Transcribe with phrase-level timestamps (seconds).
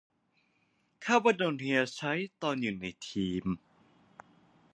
[1.05, 2.11] คาดว่าโดนเฮียใช้
[2.41, 3.45] ตอนอยู่ในทีม